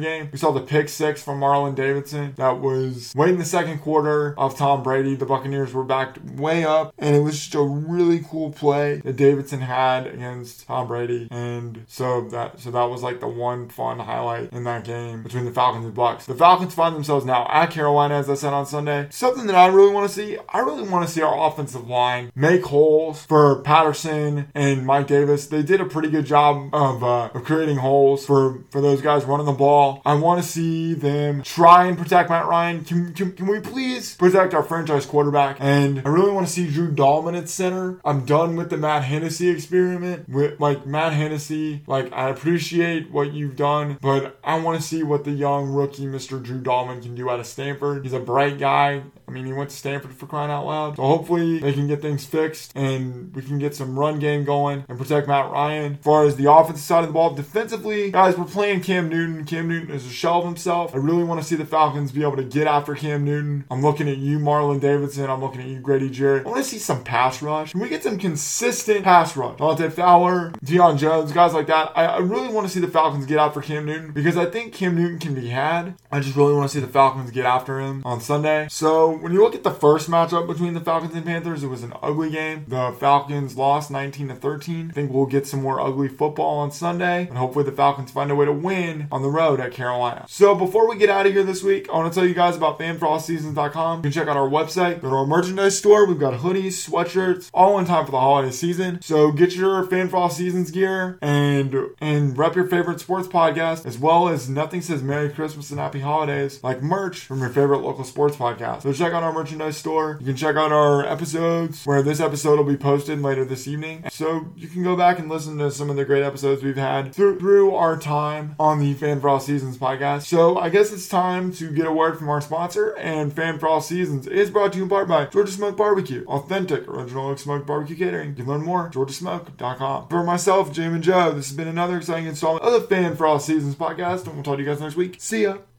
Game. 0.00 0.28
We 0.32 0.38
saw 0.38 0.50
the 0.50 0.60
pick 0.60 0.88
six 0.88 1.22
from 1.22 1.40
Marlon 1.40 1.74
Davidson. 1.74 2.34
That 2.36 2.60
was 2.60 3.14
late 3.16 3.30
in 3.30 3.38
the 3.38 3.44
second 3.44 3.80
quarter 3.80 4.34
of 4.38 4.56
Tom 4.56 4.82
Brady. 4.82 5.14
The 5.14 5.26
Buccaneers 5.26 5.72
were 5.72 5.84
backed 5.84 6.22
way 6.22 6.64
up, 6.64 6.94
and 6.98 7.16
it 7.16 7.20
was 7.20 7.38
just 7.38 7.54
a 7.54 7.62
really 7.62 8.20
cool 8.20 8.50
play 8.50 9.00
that 9.04 9.16
Davidson 9.16 9.60
had 9.60 10.06
against 10.06 10.66
Tom 10.66 10.88
Brady. 10.88 11.28
And 11.30 11.84
so 11.86 12.28
that 12.28 12.60
so 12.60 12.70
that 12.70 12.84
was 12.84 13.02
like 13.02 13.20
the 13.20 13.28
one 13.28 13.68
fun 13.68 13.98
highlight 13.98 14.52
in 14.52 14.64
that 14.64 14.84
game 14.84 15.22
between 15.22 15.44
the 15.44 15.52
Falcons 15.52 15.84
and 15.84 15.94
Bucs. 15.94 16.24
The 16.24 16.34
Falcons 16.34 16.74
find 16.74 16.94
themselves 16.94 17.24
now 17.24 17.46
at 17.50 17.70
Carolina, 17.70 18.14
as 18.14 18.28
I 18.28 18.34
said 18.34 18.52
on 18.52 18.66
Sunday. 18.66 19.08
Something 19.10 19.46
that 19.46 19.56
I 19.56 19.66
really 19.66 19.92
want 19.92 20.08
to 20.08 20.14
see. 20.14 20.38
I 20.48 20.60
really 20.60 20.88
want 20.88 21.06
to 21.06 21.12
see 21.12 21.22
our 21.22 21.48
offensive 21.48 21.88
line 21.88 22.32
make 22.34 22.64
holes 22.64 23.24
for 23.24 23.60
Patterson 23.62 24.48
and 24.54 24.86
Mike 24.86 25.06
Davis. 25.06 25.46
They 25.46 25.62
did 25.62 25.80
a 25.80 25.84
pretty 25.84 26.10
good 26.10 26.26
job 26.26 26.70
of, 26.72 27.02
uh, 27.04 27.30
of 27.34 27.44
creating 27.44 27.76
holes 27.78 28.26
for 28.26 28.64
for 28.70 28.80
those 28.80 29.00
guys 29.00 29.24
running 29.24 29.46
the 29.46 29.52
ball. 29.52 29.87
I 30.04 30.14
want 30.14 30.42
to 30.42 30.48
see 30.48 30.94
them 30.94 31.42
try 31.42 31.86
and 31.86 31.96
protect 31.96 32.30
Matt 32.30 32.46
Ryan. 32.46 32.84
Can, 32.84 33.12
can, 33.14 33.32
can 33.32 33.46
we 33.46 33.60
please 33.60 34.14
protect 34.16 34.54
our 34.54 34.62
franchise 34.62 35.06
quarterback? 35.06 35.56
And 35.60 36.02
I 36.04 36.08
really 36.08 36.32
want 36.32 36.46
to 36.46 36.52
see 36.52 36.70
Drew 36.70 36.90
Dalman 36.90 37.36
at 37.36 37.48
center. 37.48 38.00
I'm 38.04 38.24
done 38.24 38.56
with 38.56 38.70
the 38.70 38.76
Matt 38.76 39.04
Hennessy 39.04 39.48
experiment. 39.48 40.28
With 40.28 40.60
like 40.60 40.86
Matt 40.86 41.12
Hennessy, 41.12 41.82
like 41.86 42.12
I 42.12 42.28
appreciate 42.28 43.10
what 43.10 43.32
you've 43.32 43.56
done, 43.56 43.98
but 44.00 44.38
I 44.44 44.58
want 44.60 44.80
to 44.80 44.86
see 44.86 45.02
what 45.02 45.24
the 45.24 45.32
young 45.32 45.70
rookie 45.70 46.06
Mr. 46.06 46.42
Drew 46.42 46.60
Dalman 46.60 47.02
can 47.02 47.14
do 47.14 47.30
out 47.30 47.40
of 47.40 47.46
Stanford. 47.46 48.04
He's 48.04 48.12
a 48.12 48.20
bright 48.20 48.58
guy. 48.58 49.02
I 49.28 49.30
mean, 49.30 49.44
he 49.44 49.52
went 49.52 49.70
to 49.70 49.76
Stanford 49.76 50.14
for 50.14 50.26
crying 50.26 50.50
out 50.50 50.64
loud. 50.64 50.96
So 50.96 51.02
hopefully 51.02 51.58
they 51.58 51.72
can 51.72 51.86
get 51.86 52.00
things 52.00 52.24
fixed 52.24 52.72
and 52.74 53.34
we 53.34 53.42
can 53.42 53.58
get 53.58 53.74
some 53.74 53.98
run 53.98 54.18
game 54.18 54.44
going 54.44 54.84
and 54.88 54.98
protect 54.98 55.28
Matt 55.28 55.50
Ryan. 55.50 55.94
As 55.94 56.04
far 56.04 56.24
as 56.24 56.36
the 56.36 56.50
offensive 56.50 56.84
side 56.84 57.04
of 57.04 57.08
the 57.08 57.12
ball, 57.12 57.34
defensively, 57.34 58.10
guys, 58.10 58.36
we're 58.36 58.46
playing 58.46 58.80
Cam 58.80 59.08
Newton. 59.08 59.44
Cam 59.44 59.68
Newton 59.68 59.94
is 59.94 60.06
a 60.06 60.10
shell 60.10 60.38
of 60.38 60.46
himself. 60.46 60.94
I 60.94 60.98
really 60.98 61.24
want 61.24 61.40
to 61.40 61.46
see 61.46 61.56
the 61.56 61.66
Falcons 61.66 62.10
be 62.10 62.22
able 62.22 62.36
to 62.36 62.44
get 62.44 62.66
after 62.66 62.94
Cam 62.94 63.24
Newton. 63.24 63.64
I'm 63.70 63.82
looking 63.82 64.08
at 64.08 64.16
you, 64.16 64.38
Marlon 64.38 64.80
Davidson. 64.80 65.28
I'm 65.28 65.40
looking 65.40 65.60
at 65.60 65.68
you, 65.68 65.80
Grady 65.80 66.08
Jarrett. 66.08 66.46
I 66.46 66.50
want 66.50 66.62
to 66.62 66.68
see 66.68 66.78
some 66.78 67.04
pass 67.04 67.42
rush. 67.42 67.72
Can 67.72 67.80
we 67.80 67.88
get 67.88 68.02
some 68.02 68.18
consistent 68.18 69.04
pass 69.04 69.36
rush? 69.36 69.58
Dante 69.58 69.90
Fowler, 69.90 70.52
Deion 70.64 70.98
Jones, 70.98 71.32
guys 71.32 71.52
like 71.52 71.66
that. 71.66 71.92
I, 71.94 72.06
I 72.06 72.18
really 72.18 72.48
want 72.48 72.66
to 72.66 72.72
see 72.72 72.80
the 72.80 72.88
Falcons 72.88 73.26
get 73.26 73.38
after 73.38 73.60
Cam 73.60 73.84
Newton 73.84 74.12
because 74.12 74.36
I 74.36 74.46
think 74.46 74.72
Cam 74.72 74.94
Newton 74.94 75.18
can 75.18 75.34
be 75.34 75.48
had. 75.48 75.94
I 76.10 76.20
just 76.20 76.36
really 76.36 76.54
want 76.54 76.70
to 76.70 76.74
see 76.74 76.80
the 76.80 76.90
Falcons 76.90 77.30
get 77.30 77.44
after 77.44 77.80
him 77.80 78.02
on 78.04 78.20
Sunday. 78.20 78.68
So 78.70 79.17
when 79.20 79.32
you 79.32 79.42
look 79.42 79.54
at 79.54 79.62
the 79.62 79.70
first 79.70 80.10
matchup 80.10 80.46
between 80.46 80.74
the 80.74 80.80
Falcons 80.80 81.14
and 81.14 81.24
Panthers, 81.24 81.62
it 81.62 81.68
was 81.68 81.82
an 81.82 81.92
ugly 82.02 82.30
game. 82.30 82.64
The 82.68 82.94
Falcons 82.98 83.56
lost 83.56 83.90
19 83.90 84.28
to 84.28 84.34
13. 84.34 84.90
I 84.90 84.92
think 84.92 85.12
we'll 85.12 85.26
get 85.26 85.46
some 85.46 85.62
more 85.62 85.80
ugly 85.80 86.08
football 86.08 86.58
on 86.58 86.70
Sunday, 86.70 87.26
and 87.28 87.36
hopefully 87.38 87.64
the 87.64 87.72
Falcons 87.72 88.10
find 88.10 88.30
a 88.30 88.34
way 88.34 88.46
to 88.46 88.52
win 88.52 89.08
on 89.10 89.22
the 89.22 89.28
road 89.28 89.60
at 89.60 89.72
Carolina. 89.72 90.24
So 90.28 90.54
before 90.54 90.88
we 90.88 90.96
get 90.96 91.10
out 91.10 91.26
of 91.26 91.32
here 91.32 91.44
this 91.44 91.62
week, 91.62 91.88
I 91.90 91.96
want 91.96 92.12
to 92.12 92.18
tell 92.18 92.26
you 92.26 92.34
guys 92.34 92.56
about 92.56 92.78
fanforallseasons.com. 92.78 93.98
You 93.98 94.02
can 94.02 94.12
check 94.12 94.28
out 94.28 94.36
our 94.36 94.48
website, 94.48 95.00
go 95.00 95.10
to 95.10 95.16
our 95.16 95.26
merchandise 95.26 95.78
store. 95.78 96.06
We've 96.06 96.18
got 96.18 96.34
hoodies, 96.40 96.88
sweatshirts, 96.88 97.50
all 97.52 97.78
in 97.78 97.84
time 97.86 98.06
for 98.06 98.12
the 98.12 98.20
holiday 98.20 98.50
season. 98.50 99.00
So 99.02 99.32
get 99.32 99.54
your 99.54 99.86
Fan 99.86 100.08
for 100.08 100.16
All 100.16 100.30
Seasons 100.30 100.70
gear 100.70 101.18
and 101.22 101.74
and 102.00 102.36
rep 102.36 102.54
your 102.54 102.66
favorite 102.66 103.00
sports 103.00 103.28
podcast, 103.28 103.86
as 103.86 103.98
well 103.98 104.28
as 104.28 104.48
nothing 104.48 104.80
says 104.80 105.02
Merry 105.02 105.30
Christmas 105.30 105.70
and 105.70 105.78
Happy 105.78 106.00
Holidays 106.00 106.62
like 106.62 106.82
merch 106.82 107.20
from 107.20 107.40
your 107.40 107.50
favorite 107.50 107.78
local 107.78 108.04
sports 108.04 108.36
podcast. 108.36 108.82
So 108.82 108.92
check 108.92 109.07
out 109.12 109.22
our 109.22 109.32
merchandise 109.32 109.76
store. 109.76 110.16
You 110.20 110.26
can 110.26 110.36
check 110.36 110.56
out 110.56 110.72
our 110.72 111.04
episodes 111.04 111.84
where 111.84 112.02
this 112.02 112.20
episode 112.20 112.56
will 112.58 112.64
be 112.64 112.76
posted 112.76 113.20
later 113.20 113.44
this 113.44 113.66
evening. 113.66 114.04
So 114.10 114.52
you 114.56 114.68
can 114.68 114.82
go 114.82 114.96
back 114.96 115.18
and 115.18 115.28
listen 115.28 115.58
to 115.58 115.70
some 115.70 115.90
of 115.90 115.96
the 115.96 116.04
great 116.04 116.22
episodes 116.22 116.62
we've 116.62 116.76
had 116.76 117.14
through, 117.14 117.38
through 117.38 117.74
our 117.74 117.96
time 117.98 118.54
on 118.58 118.80
the 118.80 118.94
Fan 118.94 119.20
Seasons 119.40 119.78
podcast. 119.78 120.22
So 120.22 120.58
I 120.58 120.68
guess 120.68 120.92
it's 120.92 121.08
time 121.08 121.52
to 121.54 121.70
get 121.70 121.86
a 121.86 121.92
word 121.92 122.18
from 122.18 122.28
our 122.28 122.40
sponsor, 122.40 122.90
and 122.98 123.32
Fan 123.32 123.58
Seasons 123.80 124.26
is 124.26 124.50
brought 124.50 124.72
to 124.72 124.78
you 124.78 124.84
in 124.84 124.90
part 124.90 125.08
by 125.08 125.26
Georgia 125.26 125.52
Smoke 125.52 125.76
Barbecue, 125.76 126.24
authentic 126.26 126.86
original 126.88 127.36
smoked 127.36 127.66
barbecue 127.66 127.96
catering. 127.96 128.30
You 128.30 128.36
can 128.36 128.46
learn 128.46 128.62
more 128.62 128.86
at 128.86 128.92
georgiasmoke.com. 128.92 130.08
For 130.08 130.22
myself, 130.22 130.72
Jamin 130.72 131.00
Joe, 131.00 131.32
this 131.32 131.48
has 131.48 131.56
been 131.56 131.68
another 131.68 131.96
exciting 131.96 132.26
installment 132.26 132.64
of 132.64 132.72
the 132.72 132.80
Fan 132.80 133.16
Seasons 133.40 133.74
podcast, 133.74 134.26
and 134.26 134.34
we'll 134.34 134.42
talk 134.42 134.56
to 134.56 134.62
you 134.62 134.68
guys 134.68 134.80
next 134.80 134.96
week. 134.96 135.16
See 135.18 135.42
ya. 135.42 135.58